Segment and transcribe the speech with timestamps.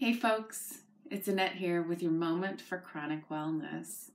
[0.00, 0.78] Hey, folks,
[1.10, 4.08] it's Annette here with your moment for chronic wellness.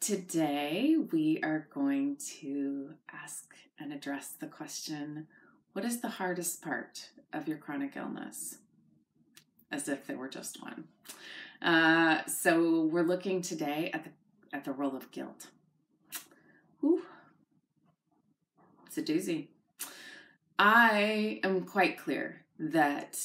[0.00, 5.26] Today, we are going to ask and address the question
[5.74, 8.56] What is the hardest part of your chronic illness?
[9.70, 10.84] As if there were just one.
[11.60, 14.10] Uh, so, we're looking today at the,
[14.56, 15.48] at the role of guilt.
[16.82, 17.02] Ooh,
[18.86, 19.48] it's a doozy.
[20.58, 23.18] I am quite clear that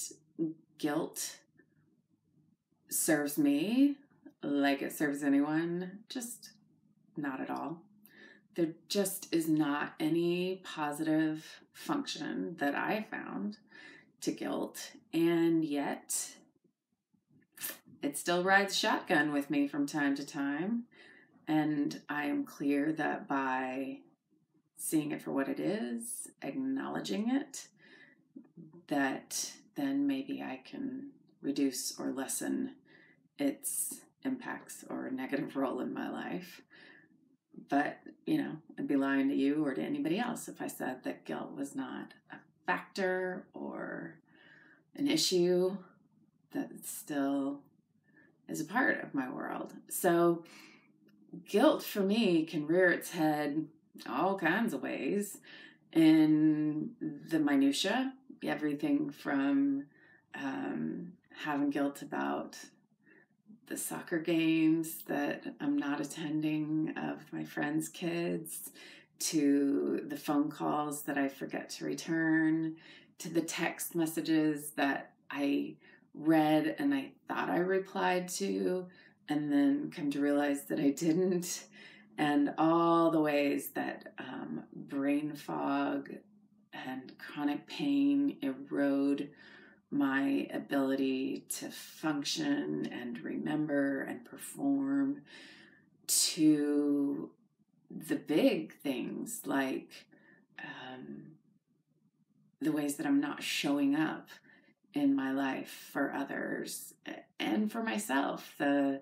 [0.78, 1.38] guilt
[2.90, 3.96] serves me
[4.44, 6.52] like it serves anyone, just
[7.18, 7.82] not at all.
[8.56, 13.58] There just is not any positive function that I found
[14.22, 16.36] to guilt, and yet
[18.02, 20.84] it still rides shotgun with me from time to time.
[21.48, 24.00] And I am clear that by
[24.78, 27.68] seeing it for what it is, acknowledging it,
[28.88, 31.10] that then maybe I can
[31.46, 32.72] reduce or lessen
[33.38, 36.62] its impacts or negative role in my life.
[37.70, 41.04] But, you know, I'd be lying to you or to anybody else if I said
[41.04, 44.16] that guilt was not a factor or
[44.96, 45.78] an issue
[46.54, 47.60] that still
[48.50, 49.74] is a part of my world.
[49.90, 50.44] So,
[51.48, 53.68] guilt for me can rear its head
[54.10, 55.38] all kinds of ways
[55.94, 56.92] in
[57.30, 59.86] the minutia, everything from
[60.36, 62.58] um, having guilt about
[63.68, 68.72] the soccer games that I'm not attending of my friends' kids,
[69.18, 72.76] to the phone calls that I forget to return,
[73.20, 75.76] to the text messages that I
[76.14, 78.88] read and I thought I replied to,
[79.30, 81.66] and then come to realize that I didn't,
[82.18, 86.12] and all the ways that um, brain fog
[86.74, 89.30] and chronic pain erode
[89.98, 95.22] my ability to function and remember and perform
[96.08, 97.30] to
[97.90, 99.90] the big things like
[100.60, 101.24] um,
[102.62, 104.30] the ways that I'm not showing up
[104.94, 106.94] in my life for others
[107.40, 109.02] and for myself the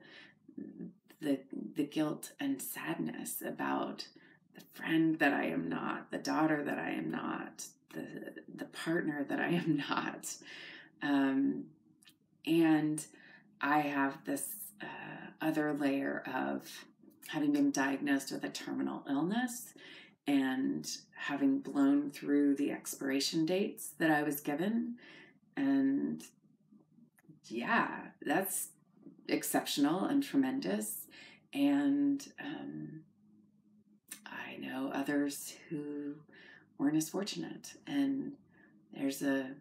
[1.21, 1.39] the
[1.75, 4.07] the guilt and sadness about
[4.55, 9.23] the friend that I am not the daughter that I am not the the partner
[9.29, 10.35] that I am not
[11.03, 11.65] um,
[12.47, 13.05] and
[13.61, 14.47] I have this
[14.81, 14.85] uh,
[15.41, 16.85] other layer of
[17.27, 19.73] having been diagnosed with a terminal illness
[20.25, 24.95] and having blown through the expiration dates that I was given.
[25.57, 26.23] And
[27.45, 28.69] yeah, that's
[29.27, 31.07] exceptional and tremendous.
[31.53, 33.01] And um,
[34.25, 36.15] I know others who
[36.77, 37.73] weren't as fortunate.
[37.85, 38.33] And
[38.93, 39.51] there's a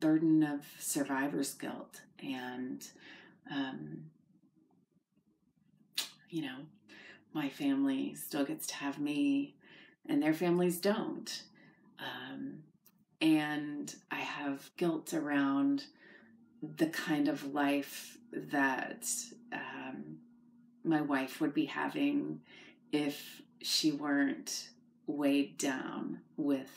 [0.00, 2.86] burden of survivor's guilt and
[3.50, 4.04] um,
[6.30, 6.58] you know
[7.32, 9.54] my family still gets to have me
[10.08, 11.42] and their families don't.
[11.98, 12.62] Um,
[13.20, 15.84] and i have guilt around
[16.76, 19.08] the kind of life that
[19.52, 20.18] um,
[20.84, 22.40] my wife would be having
[22.92, 24.68] if she weren't
[25.06, 26.70] weighed down with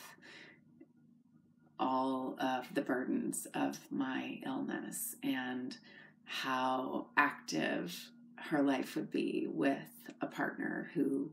[1.79, 5.78] all of the burdens of my illness and
[6.25, 11.31] how active her life would be with a partner who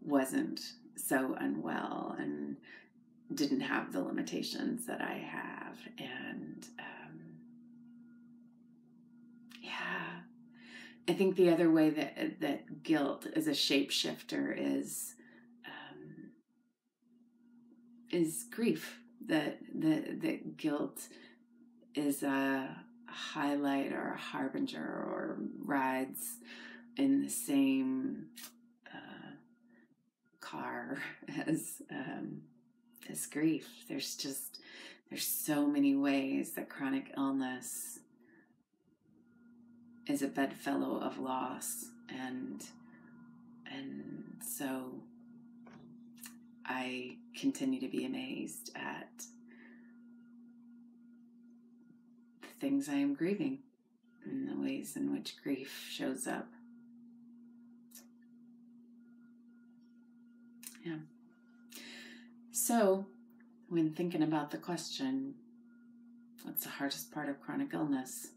[0.00, 2.56] wasn't so unwell and
[3.34, 5.76] didn't have the limitations that I have.
[5.98, 7.20] And um,
[9.60, 10.20] yeah,
[11.08, 15.14] I think the other way that that guilt is a shapeshifter is
[15.66, 16.30] um,
[18.10, 21.00] is grief that that that guilt
[21.94, 26.38] is a highlight or a harbinger or rides
[26.96, 28.26] in the same
[28.86, 29.30] uh,
[30.40, 30.98] car
[31.46, 32.42] as um,
[33.10, 33.84] as grief.
[33.88, 34.60] There's just
[35.10, 38.00] there's so many ways that chronic illness
[40.06, 42.64] is a bedfellow of loss and
[43.70, 44.92] and so
[46.68, 49.24] I continue to be amazed at
[52.42, 53.60] the things I am grieving
[54.24, 56.46] and the ways in which grief shows up.
[60.84, 60.96] Yeah.
[62.52, 63.06] So,
[63.68, 65.34] when thinking about the question,
[66.42, 68.28] what's the hardest part of chronic illness?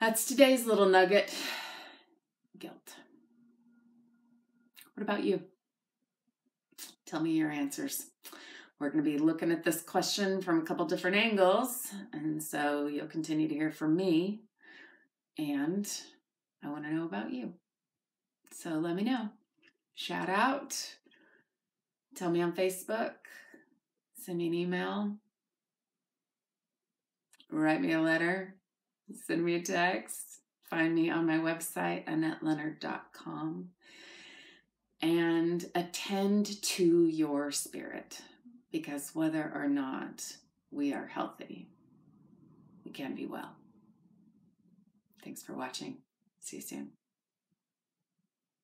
[0.00, 1.34] That's today's little nugget
[2.58, 2.96] guilt.
[4.94, 5.42] What about you?
[7.06, 8.06] Tell me your answers.
[8.78, 11.86] we're going to be looking at this question from a couple different angles.
[12.12, 14.40] And so you'll continue to hear from me.
[15.38, 15.88] And
[16.64, 17.54] I want to know about you.
[18.52, 19.28] So let me know.
[19.94, 20.74] Shout out.
[22.16, 23.12] Tell me on Facebook.
[24.18, 25.12] Send me an email.
[27.50, 28.56] Write me a letter.
[29.26, 30.40] Send me a text.
[30.68, 33.68] Find me on my website, AnnetteLeonard.com.
[35.02, 38.20] And attend to your spirit
[38.72, 40.24] because whether or not
[40.70, 41.68] we are healthy,
[42.84, 43.52] we can be well.
[45.22, 45.98] Thanks for watching.
[46.40, 46.90] See you soon.